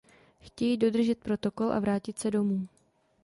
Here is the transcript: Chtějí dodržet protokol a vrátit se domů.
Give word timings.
Chtějí 0.41 0.77
dodržet 0.77 1.19
protokol 1.19 1.73
a 1.73 1.79
vrátit 1.79 2.19
se 2.19 2.31
domů. 2.31 2.67